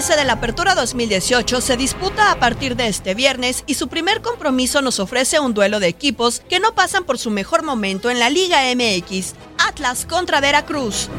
[0.00, 4.22] 13 de la Apertura 2018 se disputa a partir de este viernes y su primer
[4.22, 8.18] compromiso nos ofrece un duelo de equipos que no pasan por su mejor momento en
[8.18, 11.10] la Liga MX, Atlas contra Veracruz.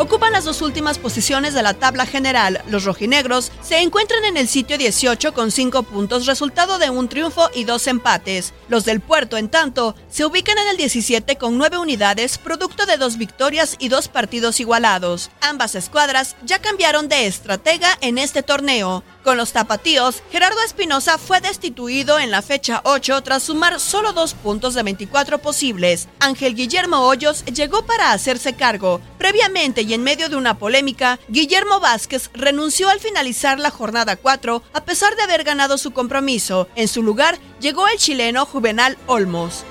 [0.00, 2.62] Ocupan las dos últimas posiciones de la tabla general.
[2.70, 7.50] Los rojinegros se encuentran en el sitio 18 con 5 puntos, resultado de un triunfo
[7.54, 8.54] y dos empates.
[8.70, 12.96] Los del puerto, en tanto, se ubican en el 17 con 9 unidades, producto de
[12.96, 15.30] dos victorias y dos partidos igualados.
[15.42, 19.04] Ambas escuadras ya cambiaron de estratega en este torneo.
[19.22, 24.32] Con los tapatíos, Gerardo Espinosa fue destituido en la fecha 8 tras sumar solo dos
[24.32, 26.08] puntos de 24 posibles.
[26.20, 29.02] Ángel Guillermo Hoyos llegó para hacerse cargo.
[29.18, 34.62] Previamente y en medio de una polémica, Guillermo Vázquez renunció al finalizar la jornada 4
[34.72, 36.68] a pesar de haber ganado su compromiso.
[36.74, 39.64] En su lugar, llegó el chileno Juvenal Olmos.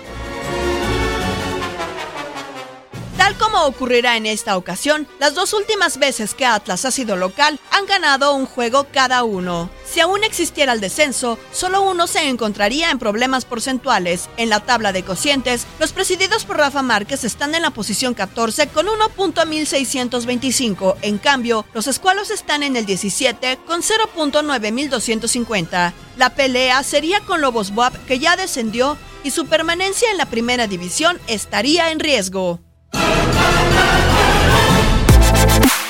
[3.30, 7.60] Tal como ocurrirá en esta ocasión, las dos últimas veces que Atlas ha sido local
[7.70, 9.70] han ganado un juego cada uno.
[9.86, 14.32] Si aún existiera el descenso, solo uno se encontraría en problemas porcentuales.
[14.38, 18.70] En la tabla de cocientes, los presididos por Rafa Márquez están en la posición 14
[18.70, 20.96] con 1.1625.
[21.04, 25.94] En cambio, los escualos están en el 17 con 0.9250.
[26.18, 30.66] La pelea sería con Lobos Buap, que ya descendió, y su permanencia en la primera
[30.66, 32.60] división estaría en riesgo.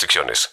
[0.00, 0.50] restricciones.